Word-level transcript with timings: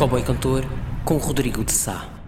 Cowboy 0.00 0.22
Cantor 0.22 0.64
com 1.04 1.18
Rodrigo 1.18 1.62
de 1.62 1.72
Sá. 1.72 2.19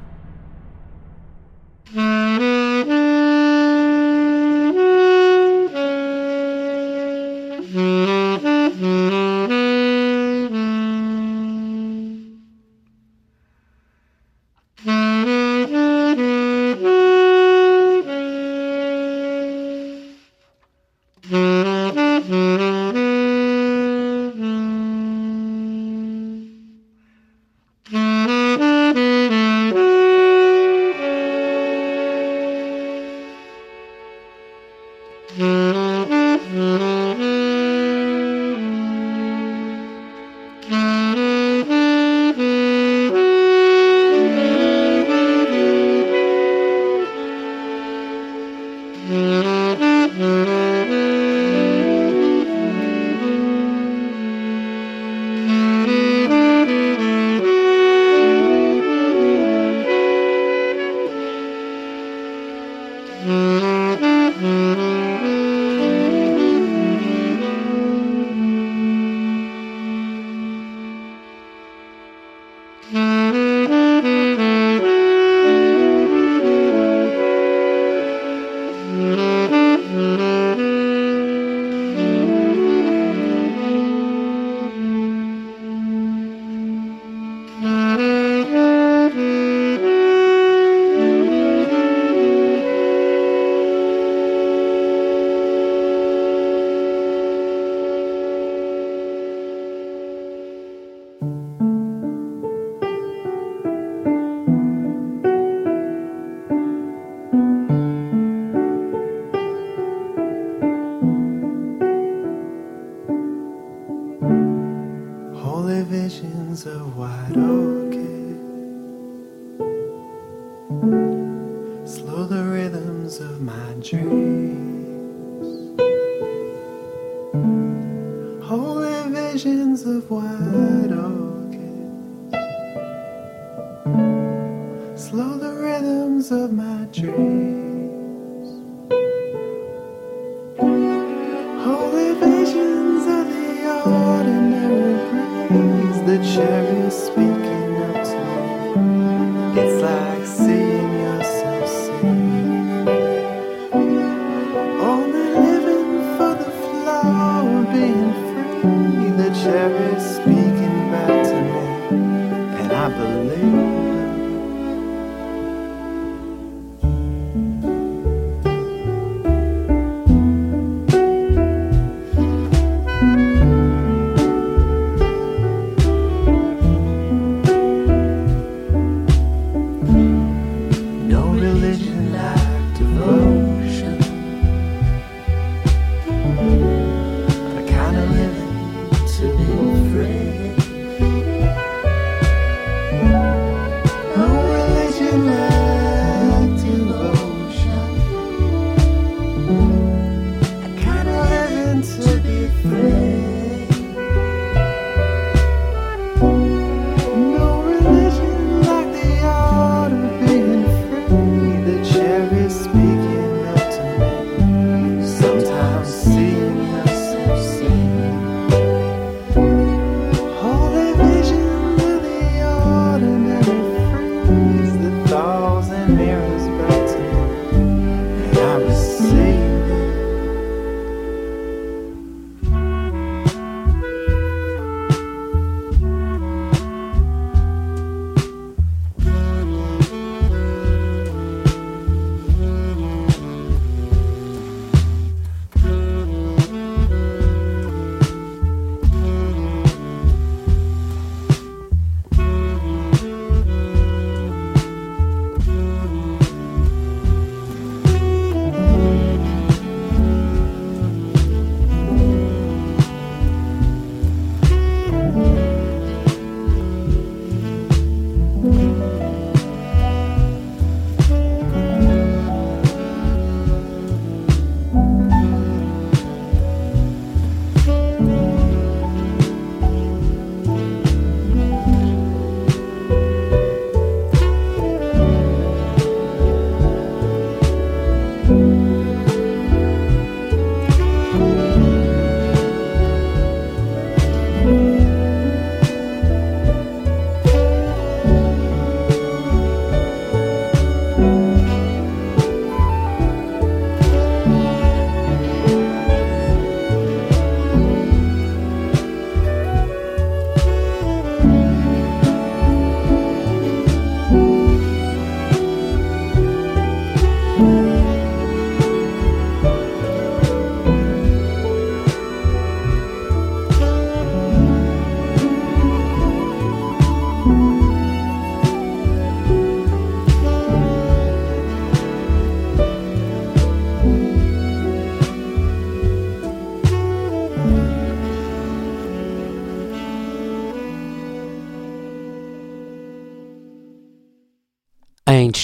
All 115.62 115.68
the 115.68 115.84
visions 115.84 116.66
are 116.66 116.84
wide 116.86 117.36
open. 117.36 118.21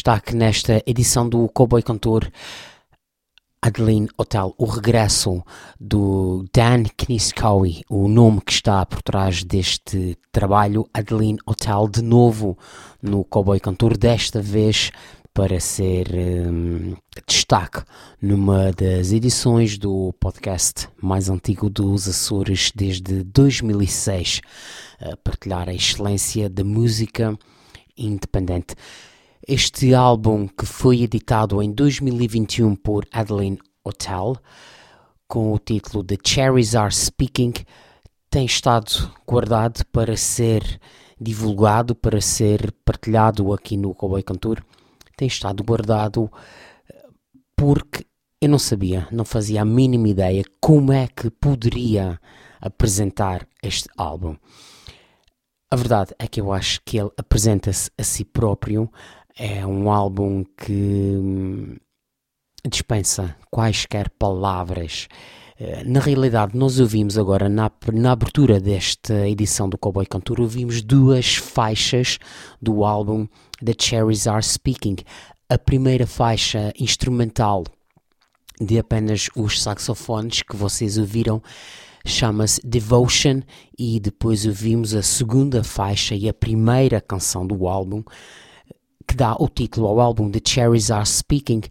Destaque 0.09 0.35
nesta 0.35 0.83
edição 0.87 1.29
do 1.29 1.47
Cowboy 1.51 1.83
Cantor 1.83 2.31
Adeline 3.61 4.09
Hotel, 4.17 4.55
o 4.57 4.65
regresso 4.65 5.45
do 5.79 6.47
Dan 6.51 6.85
Kniskowi, 6.97 7.83
o 7.91 8.09
nome 8.09 8.41
que 8.41 8.53
está 8.53 8.87
por 8.87 9.03
trás 9.03 9.45
deste 9.45 10.17
trabalho, 10.33 10.89
Adeline 10.95 11.39
Hotel, 11.45 11.87
de 11.89 12.01
novo 12.01 12.57
no 13.03 13.23
Cowboy 13.23 13.61
Cantor, 13.61 13.99
desta 13.99 14.41
vez 14.41 14.91
para 15.35 15.61
ser 15.61 16.09
um, 16.15 16.97
destaque 17.27 17.83
numa 18.19 18.73
das 18.73 19.13
edições 19.13 19.77
do 19.77 20.15
podcast 20.19 20.89
mais 21.03 21.29
antigo 21.29 21.69
dos 21.69 22.09
Açores 22.09 22.73
desde 22.75 23.25
2006, 23.25 24.41
a 25.03 25.19
partilhar 25.19 25.69
a 25.69 25.75
excelência 25.75 26.49
da 26.49 26.65
música 26.65 27.39
independente. 27.95 28.75
Este 29.49 29.95
álbum, 29.95 30.47
que 30.47 30.67
foi 30.67 31.03
editado 31.03 31.63
em 31.63 31.73
2021 31.73 32.77
por 32.77 33.09
Adeline 33.11 33.59
Hotel, 33.83 34.37
com 35.27 35.53
o 35.53 35.59
título 35.59 36.05
The 36.05 36.19
Cherries 36.23 36.75
Are 36.75 36.95
Speaking, 36.95 37.55
tem 38.31 38.45
estado 38.45 39.11
guardado 39.27 39.85
para 39.87 40.17
ser 40.17 40.79
divulgado, 41.19 41.95
para 41.95 42.21
ser 42.21 42.73
partilhado 42.85 43.53
aqui 43.53 43.77
no 43.77 43.95
Cowboy 43.95 44.23
Cantor 44.23 44.63
tem 45.19 45.27
estado 45.27 45.65
guardado 45.65 46.31
porque 47.57 48.07
eu 48.41 48.49
não 48.49 48.59
sabia, 48.59 49.09
não 49.11 49.25
fazia 49.25 49.63
a 49.63 49.65
mínima 49.65 50.09
ideia 50.09 50.45
como 50.61 50.93
é 50.93 51.09
que 51.09 51.29
poderia 51.29 52.21
apresentar 52.61 53.47
este 53.61 53.89
álbum. 53.97 54.37
A 55.71 55.77
verdade 55.77 56.15
é 56.21 56.29
que 56.29 56.41
eu 56.41 56.53
acho 56.53 56.81
que 56.85 56.99
ele 56.99 57.11
apresenta-se 57.17 57.91
a 57.99 58.05
si 58.05 58.25
próprio. 58.25 58.91
É 59.39 59.65
um 59.65 59.89
álbum 59.89 60.43
que 60.43 60.73
hum, 60.73 61.77
dispensa 62.69 63.37
quaisquer 63.53 64.11
palavras. 64.19 65.07
Eh, 65.57 65.85
na 65.85 66.01
realidade, 66.01 66.57
nós 66.57 66.81
ouvimos 66.81 67.17
agora, 67.17 67.49
na, 67.49 67.71
na 67.93 68.11
abertura 68.11 68.59
desta 68.59 69.29
edição 69.29 69.69
do 69.69 69.79
Cowboy 69.79 70.07
Cantor, 70.07 70.41
ouvimos 70.41 70.83
duas 70.83 71.37
faixas 71.37 72.19
do 72.61 72.85
álbum 72.85 73.29
The 73.65 73.75
Cherries 73.79 74.27
Are 74.27 74.43
Speaking. 74.43 74.97
A 75.49 75.57
primeira 75.57 76.05
faixa 76.05 76.73
instrumental 76.77 77.63
de 78.61 78.77
apenas 78.77 79.31
os 79.37 79.63
saxofones 79.63 80.43
que 80.43 80.57
vocês 80.57 80.99
ouviram 80.99 81.41
chama-se 82.05 82.61
Devotion 82.65 83.43
e 83.79 84.01
depois 84.01 84.45
ouvimos 84.45 84.95
a 84.95 85.03
segunda 85.03 85.63
faixa 85.63 86.17
e 86.17 86.29
a 86.29 86.35
primeira 86.35 87.01
canção 87.01 87.47
do 87.47 87.69
álbum 87.69 88.03
que 89.09 89.17
dá 89.17 89.35
o 89.35 89.49
título 89.49 89.87
ao 89.87 89.99
álbum 89.99 90.31
The 90.31 90.41
Cherries 90.47 90.91
Are 90.91 91.07
Speaking. 91.07 91.63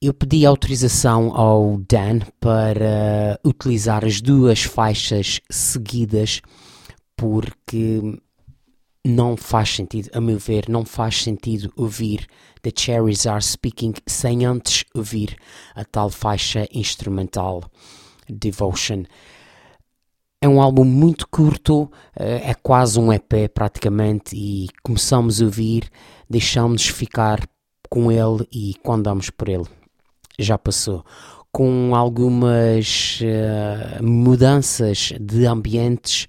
Eu 0.00 0.12
pedi 0.12 0.44
autorização 0.44 1.34
ao 1.34 1.78
Dan 1.88 2.20
para 2.38 3.40
utilizar 3.42 4.04
as 4.04 4.20
duas 4.20 4.62
faixas 4.62 5.40
seguidas 5.50 6.42
porque 7.16 8.20
não 9.06 9.36
faz 9.38 9.70
sentido, 9.70 10.10
a 10.12 10.20
meu 10.20 10.38
ver, 10.38 10.68
não 10.68 10.84
faz 10.84 11.22
sentido 11.22 11.72
ouvir 11.74 12.26
The 12.60 12.70
Cherries 12.76 13.26
Are 13.26 13.42
Speaking 13.42 13.94
sem 14.06 14.44
antes 14.44 14.84
ouvir 14.94 15.38
a 15.74 15.84
tal 15.84 16.10
faixa 16.10 16.68
instrumental 16.70 17.64
Devotion. 18.28 19.04
É 20.46 20.48
um 20.48 20.62
álbum 20.62 20.84
muito 20.84 21.26
curto, 21.26 21.90
eh, 22.14 22.50
é 22.50 22.54
quase 22.54 23.00
um 23.00 23.12
EP 23.12 23.48
praticamente, 23.52 24.36
e 24.36 24.68
começamos 24.80 25.42
a 25.42 25.44
ouvir, 25.44 25.90
deixamos-nos 26.30 26.86
ficar 26.86 27.40
com 27.90 28.12
ele 28.12 28.46
e 28.52 28.76
quando 28.80 29.02
damos 29.02 29.28
por 29.28 29.48
ele 29.48 29.64
já 30.38 30.56
passou. 30.56 31.04
Com 31.50 31.96
algumas 31.96 33.18
uh, 33.22 34.04
mudanças 34.04 35.12
de 35.20 35.46
ambientes 35.46 36.28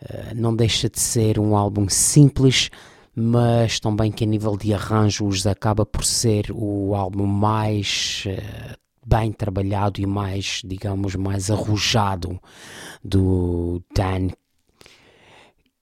eh, 0.00 0.32
não 0.34 0.56
deixa 0.56 0.88
de 0.88 0.98
ser 0.98 1.38
um 1.38 1.54
álbum 1.54 1.86
simples, 1.86 2.70
mas 3.14 3.78
também 3.78 4.10
que 4.10 4.24
a 4.24 4.26
nível 4.26 4.56
de 4.56 4.72
arranjos 4.72 5.46
acaba 5.46 5.84
por 5.84 6.02
ser 6.02 6.46
o 6.50 6.94
álbum 6.94 7.26
mais 7.26 8.24
uh, 8.26 8.80
bem 9.10 9.32
trabalhado 9.32 10.00
e 10.00 10.06
mais, 10.06 10.62
digamos, 10.64 11.16
mais 11.16 11.50
arrojado 11.50 12.40
do 13.04 13.82
Dan 13.94 14.28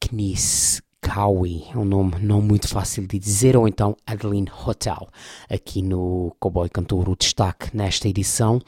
Knis. 0.01 0.81
Cowie, 1.01 1.65
é 1.73 1.79
um 1.79 1.85
nome 1.85 2.17
não 2.21 2.43
muito 2.43 2.69
fácil 2.69 3.07
de 3.07 3.19
dizer, 3.19 3.57
ou 3.57 3.69
então 3.69 3.97
Adeline 4.05 4.51
Hotel, 4.67 5.09
aqui 5.49 5.81
no 5.81 6.35
Cowboy 6.41 6.69
Cantor, 6.69 7.09
o 7.09 7.17
destaque 7.17 7.75
nesta 7.75 8.09
edição. 8.09 8.61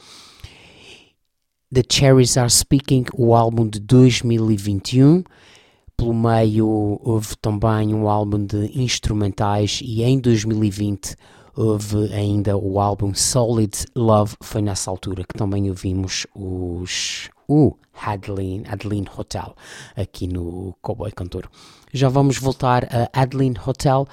The 1.75 1.83
Cherries 1.91 2.37
Are 2.37 2.49
Speaking, 2.49 3.07
o 3.15 3.35
álbum 3.35 3.69
de 3.69 3.81
2021. 3.81 5.25
Pelo 5.97 6.15
meio 6.15 6.99
houve 7.03 7.37
também 7.37 7.93
um 7.93 8.09
álbum 8.09 8.47
de 8.47 8.71
instrumentais 8.81 9.81
e 9.83 10.03
em 10.03 10.19
2020 10.19 11.17
houve 11.57 12.13
ainda 12.13 12.57
o 12.57 12.81
álbum 12.81 13.15
Solid 13.15 13.77
Love, 13.95 14.37
foi 14.41 14.63
nessa 14.63 14.91
altura 14.91 15.25
que 15.25 15.37
também 15.37 15.69
ouvimos 15.69 16.27
os 16.35 17.31
o 17.49 17.77
Adeline, 18.01 18.65
Adeline 18.69 19.09
Hotel 19.17 19.57
aqui 19.97 20.29
no 20.29 20.77
Cowboy 20.81 21.11
Cantor. 21.11 21.51
Já 21.93 22.09
vamos 22.09 22.39
voltar 22.39 22.85
a 22.85 23.11
Adeline 23.13 23.57
Hotel. 23.67 24.07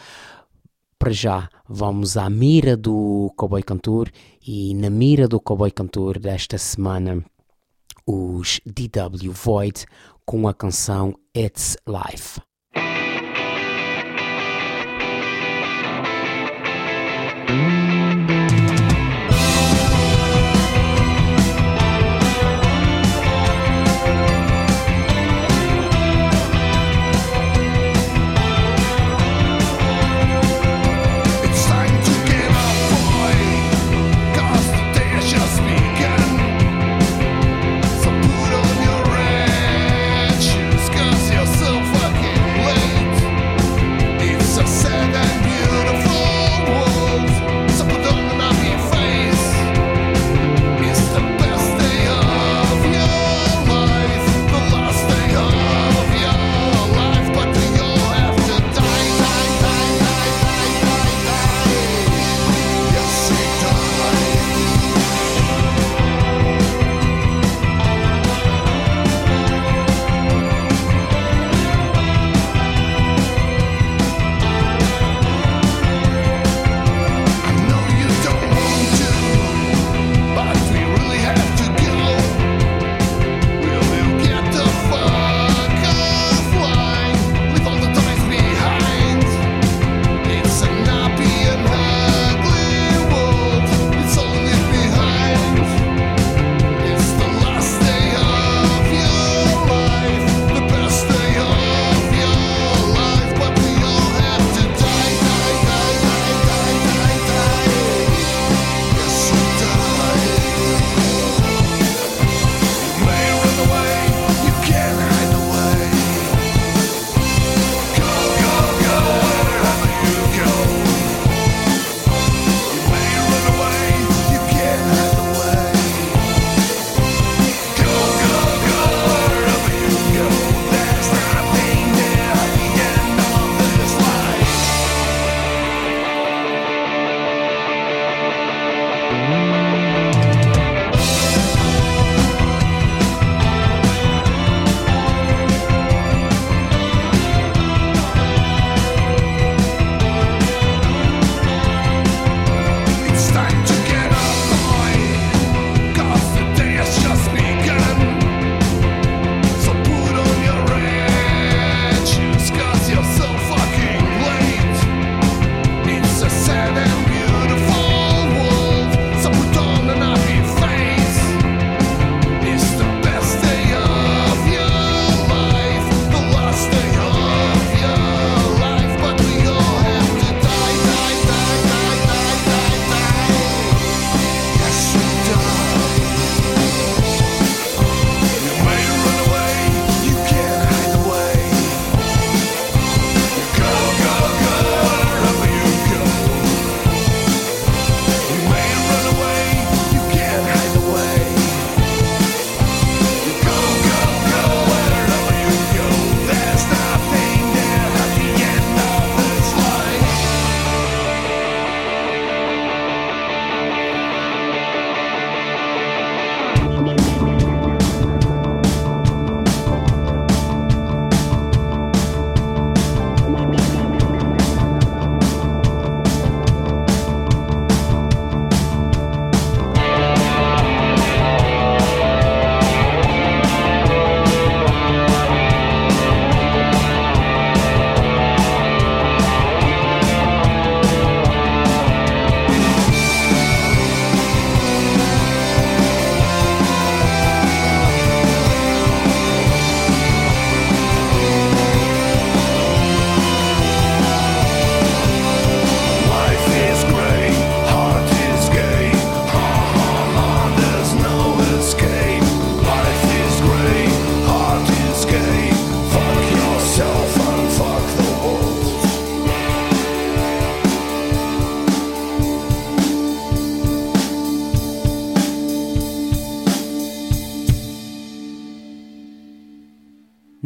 Para 0.98 1.12
já 1.12 1.48
vamos 1.70 2.18
à 2.18 2.28
mira 2.28 2.76
do 2.76 3.32
Cowboy 3.38 3.62
Cantor 3.62 4.12
e 4.46 4.74
na 4.74 4.90
mira 4.90 5.28
do 5.28 5.40
Cowboy 5.40 5.70
Cantor 5.70 6.18
desta 6.18 6.58
semana 6.58 7.24
os 8.08 8.60
DW 8.66 9.32
Void 9.32 9.86
com 10.26 10.48
a 10.48 10.54
canção 10.56 11.14
It's 11.36 11.78
Life. 11.88 12.42
Sad 17.48 17.97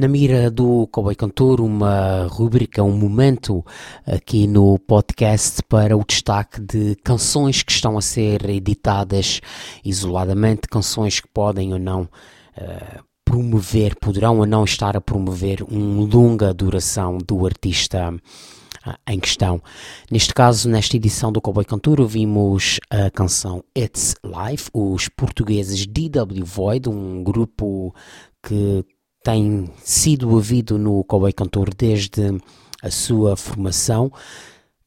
Na 0.02 0.08
mira 0.08 0.50
do 0.50 0.88
Cowboy 0.88 1.14
Cantor, 1.14 1.62
uma 1.62 2.26
rubrica, 2.26 2.82
um 2.82 2.98
momento 2.98 3.64
aqui 4.04 4.48
no 4.48 4.80
podcast 4.80 5.62
para 5.70 5.96
o 5.96 6.04
destaque 6.04 6.60
de 6.60 6.96
canções 7.04 7.62
que 7.62 7.72
estão 7.72 8.00
a 8.00 8.02
ser 8.02 8.50
editadas 8.50 9.42
isoladamente, 9.86 10.68
canções 10.68 11.20
que 11.20 11.28
podem 11.28 11.72
ou 11.72 11.78
não 11.78 12.10
uh, 12.58 13.04
promover, 13.24 13.96
poderão 13.96 14.40
ou 14.40 14.48
não 14.48 14.64
estar 14.64 14.98
a 14.98 15.02
promover 15.02 15.62
uma 15.62 16.04
longa 16.12 16.52
duração 16.52 17.20
do 17.20 17.46
artista 17.46 18.12
uh, 18.12 18.94
em 19.08 19.20
questão. 19.20 19.62
Neste 20.10 20.34
caso, 20.34 20.68
nesta 20.68 20.98
edição 20.98 21.32
do 21.32 21.40
Cowboy 21.40 21.64
Cantor, 21.64 22.02
ouvimos 22.02 22.80
a 22.90 23.12
canção 23.12 23.64
It's 23.78 24.16
Life, 24.26 24.68
os 24.74 25.08
portugueses 25.10 25.86
DW 25.86 26.44
Void, 26.44 26.90
um 26.90 27.24
grupo 27.24 27.94
que 28.42 28.84
tem 29.24 29.70
sido 29.84 30.30
ouvido 30.32 30.78
no 30.78 31.04
Cowboy 31.04 31.32
Cantor 31.32 31.74
desde 31.74 32.38
a 32.82 32.90
sua 32.90 33.36
formação, 33.36 34.12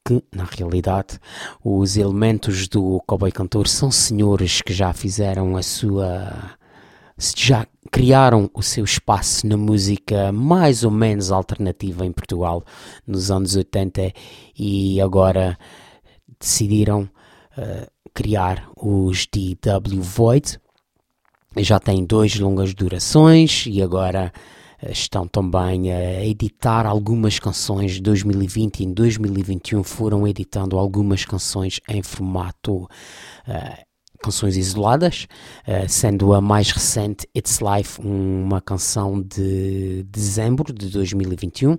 que 0.04 0.22
na 0.34 0.44
realidade 0.44 1.18
os 1.62 1.96
elementos 1.96 2.68
do 2.68 3.00
Cowboy 3.06 3.30
Cantor 3.30 3.68
são 3.68 3.90
senhores 3.90 4.60
que 4.60 4.72
já 4.72 4.92
fizeram 4.92 5.56
a 5.56 5.62
sua. 5.62 6.56
já 7.36 7.66
criaram 7.90 8.50
o 8.52 8.62
seu 8.62 8.84
espaço 8.84 9.46
na 9.46 9.56
música 9.56 10.32
mais 10.32 10.82
ou 10.82 10.90
menos 10.90 11.30
alternativa 11.30 12.04
em 12.04 12.12
Portugal 12.12 12.64
nos 13.06 13.30
anos 13.30 13.54
80 13.54 14.12
e 14.58 15.00
agora 15.00 15.56
decidiram 16.40 17.08
uh, 17.56 17.90
criar 18.12 18.68
os 18.76 19.26
DW 19.26 20.02
Void 20.02 20.58
já 21.62 21.78
têm 21.78 22.04
duas 22.04 22.34
longas 22.38 22.74
durações 22.74 23.64
e 23.66 23.82
agora 23.82 24.32
eh, 24.80 24.92
estão 24.92 25.26
também 25.26 25.92
a 25.92 26.24
editar 26.24 26.86
algumas 26.86 27.38
canções 27.38 27.92
de 27.92 28.00
2020 28.00 28.80
e 28.80 28.84
em 28.84 28.92
2021 28.92 29.84
foram 29.84 30.26
editando 30.26 30.78
algumas 30.78 31.24
canções 31.24 31.80
em 31.88 32.02
formato 32.02 32.84
uh, 32.84 33.84
canções 34.22 34.56
isoladas, 34.56 35.26
uh, 35.68 35.88
sendo 35.88 36.32
a 36.32 36.40
mais 36.40 36.70
recente 36.70 37.28
It's 37.36 37.60
Life 37.60 38.00
uma 38.00 38.60
canção 38.60 39.20
de 39.20 40.04
dezembro 40.08 40.72
de 40.72 40.88
2021. 40.88 41.78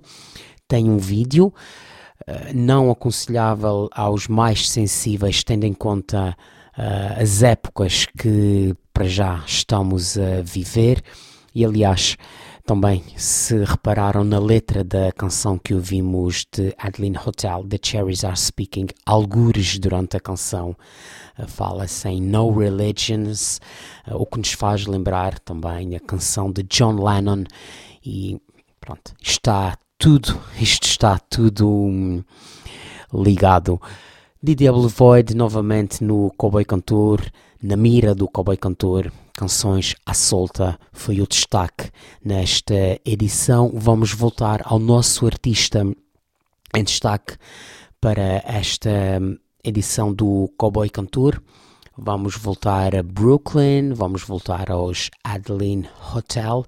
Tem 0.67 0.89
um 0.89 0.97
vídeo 0.97 1.47
uh, 1.47 2.53
não 2.53 2.91
aconselhável 2.91 3.89
aos 3.91 4.27
mais 4.27 4.69
sensíveis, 4.69 5.43
tendo 5.43 5.65
em 5.65 5.73
conta 5.73 6.35
as 6.77 7.41
épocas 7.41 8.05
que 8.17 8.75
para 8.93 9.07
já 9.07 9.43
estamos 9.45 10.17
a 10.17 10.41
viver. 10.41 11.01
E 11.53 11.63
aliás, 11.63 12.17
também 12.65 13.03
se 13.15 13.63
repararam 13.63 14.23
na 14.23 14.39
letra 14.39 14.83
da 14.83 15.11
canção 15.11 15.57
que 15.57 15.73
ouvimos 15.73 16.47
de 16.51 16.73
Adeline 16.79 17.17
Hotel, 17.23 17.63
The 17.69 17.77
Cherries 17.81 18.23
Are 18.23 18.35
Speaking, 18.35 18.87
algures 19.05 19.77
durante 19.77 20.17
a 20.17 20.19
canção, 20.19 20.75
eh, 21.37 21.45
fala-se 21.45 22.09
em 22.09 22.19
No 22.19 22.51
Religions, 22.57 23.61
eh, 24.07 24.15
o 24.15 24.25
que 24.25 24.39
nos 24.39 24.51
faz 24.53 24.87
lembrar 24.87 25.37
também 25.39 25.95
a 25.95 25.99
canção 25.99 26.51
de 26.51 26.63
John 26.63 26.95
Lennon 27.01 27.43
e 28.03 28.41
pronto, 28.81 29.13
está 29.21 29.77
tudo, 29.99 30.41
isto 30.59 30.87
está 30.87 31.19
tudo 31.19 31.69
hum, 31.69 32.23
ligado. 33.13 33.79
DW 34.45 34.87
Void 34.89 35.35
novamente 35.35 36.03
no 36.03 36.31
Cowboy 36.37 36.63
Cantor, 36.63 37.19
na 37.63 37.75
mira 37.75 38.13
do 38.13 38.27
Cowboy 38.27 38.55
Cantor, 38.55 39.11
canções 39.33 39.95
à 40.05 40.13
solta 40.13 40.77
foi 40.93 41.19
o 41.19 41.25
destaque 41.25 41.89
nesta 42.23 43.01
edição. 43.03 43.71
Vamos 43.73 44.13
voltar 44.13 44.61
ao 44.63 44.77
nosso 44.77 45.25
artista 45.25 45.83
em 46.75 46.83
destaque 46.83 47.37
para 47.99 48.43
esta 48.45 49.19
edição 49.63 50.13
do 50.13 50.47
Cowboy 50.59 50.91
Cantor. 50.91 51.41
Vamos 51.97 52.37
voltar 52.37 52.95
a 52.95 53.01
Brooklyn, 53.01 53.93
vamos 53.95 54.21
voltar 54.21 54.69
aos 54.69 55.09
Adeline 55.23 55.89
Hotel 56.15 56.63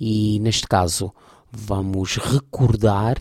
e 0.00 0.40
neste 0.40 0.66
caso 0.66 1.12
vamos 1.52 2.16
recordar 2.16 3.18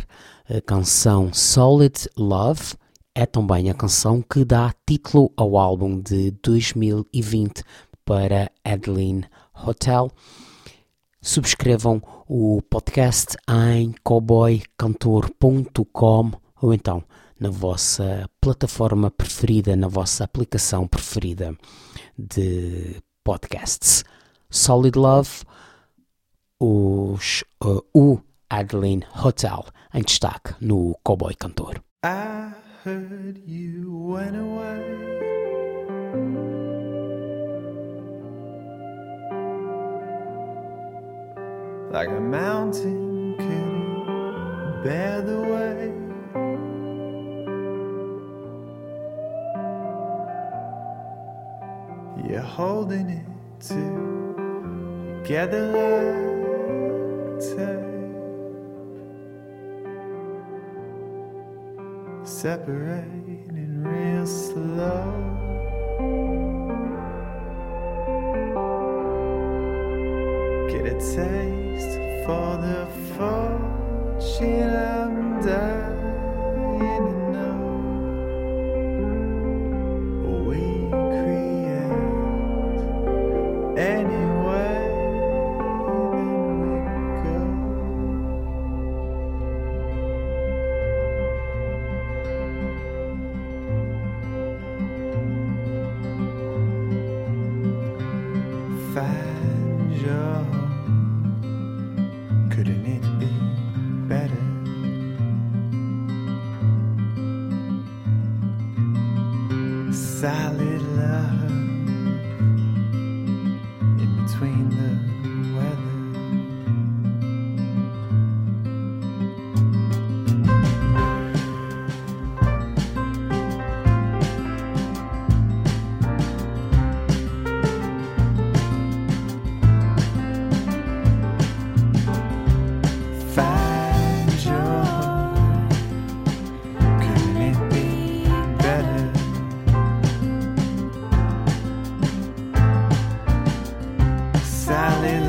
a 0.49 0.61
canção 0.61 1.33
Solid 1.33 2.09
Love 2.15 2.77
é 3.17 3.25
também 3.25 3.69
a 3.71 3.73
canção 3.73 4.21
que 4.21 4.45
dá 4.45 4.71
título 4.85 5.33
ao 5.35 5.57
álbum 5.57 5.99
de 5.99 6.29
2020 6.43 7.63
para 8.05 8.51
Adeline 8.63 9.25
Hotel. 9.65 10.11
Subscrevam 11.19 11.99
o 12.27 12.61
podcast 12.69 13.35
em 13.73 13.91
cowboycantor.com 14.03 16.31
ou 16.61 16.75
então 16.75 17.03
na 17.39 17.49
vossa 17.49 18.29
plataforma 18.39 19.09
preferida, 19.09 19.75
na 19.75 19.87
vossa 19.87 20.23
aplicação 20.23 20.87
preferida 20.87 21.57
de 22.15 23.01
podcasts. 23.23 24.05
Solid 24.47 24.95
Love, 24.95 25.41
os, 26.59 27.43
uh, 27.63 27.83
o 27.95 28.19
Adeline 28.47 29.03
Hotel 29.25 29.65
em 29.91 30.03
destaque 30.03 30.53
no 30.61 30.95
Cowboy 31.03 31.33
Cantor. 31.33 31.81
Ah. 32.03 32.66
Heard 32.83 33.41
you 33.45 33.91
went 33.91 34.35
away. 34.35 34.83
Like 41.91 42.09
a 42.09 42.19
mountain 42.19 43.35
couldn't 43.37 44.83
bear 44.83 45.21
the 45.21 45.39
weight. 45.39 45.93
You're 52.29 52.41
holding 52.41 53.09
it 53.09 53.25
together 55.23 55.71
like 57.39 57.86
separating 62.47 63.83
real 63.83 64.25
slow. 64.25 65.03
Get 70.69 70.85
a 70.85 70.95
taste 71.15 71.95
for 72.23 72.49
the 72.65 72.87
fortune 73.17 74.69
I'm 74.69 75.41
dying 75.41 77.26
Solid 110.19 110.76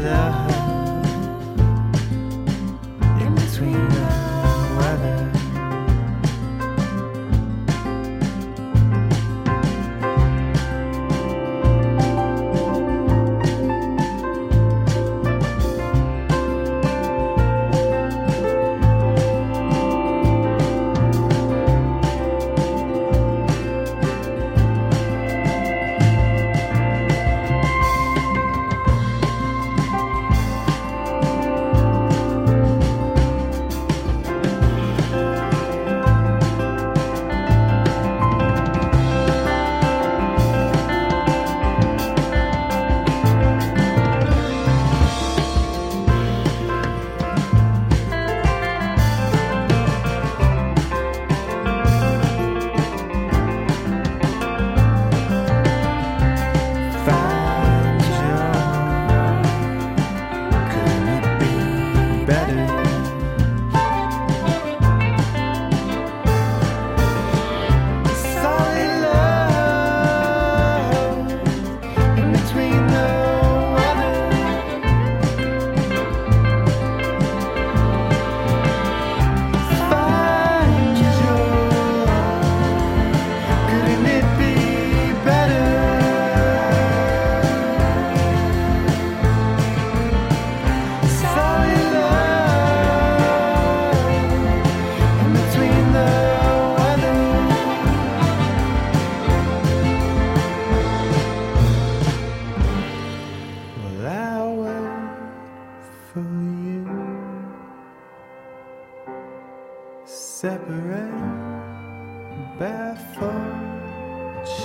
Yeah. 0.09 0.48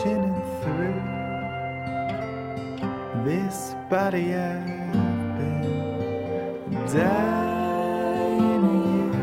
Through 0.04 1.00
this 3.24 3.74
body 3.90 4.36
I've 4.36 4.66
been 5.38 6.74
dying 6.92 8.40
to 8.64 8.74
use. 9.00 9.22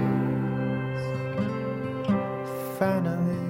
Finally. 2.78 3.40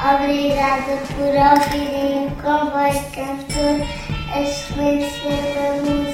Obrigada 0.00 0.96
por 1.14 1.34
ouvirem 1.36 1.87
o 2.88 2.94
comboio 2.94 3.10
cantor, 3.12 3.86
a 4.32 4.40
excelência 4.40 5.30
da 5.54 5.72
música 5.82 5.98
independente. 5.98 6.07